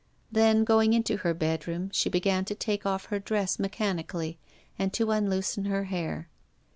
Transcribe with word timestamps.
Then, 0.31 0.63
going 0.63 0.93
into 0.93 1.17
her 1.17 1.35
bedroom, 1.35 1.91
she 1.93 2.09
began 2.09 2.43
to 2.45 2.55
take 2.55 2.87
off 2.87 3.05
her 3.13 3.19
dress 3.19 3.59
mechanically 3.59 4.39
and 4.79 4.91
to 4.93 5.11
unloosen 5.11 5.65
her 5.65 5.83
hair. 5.83 6.27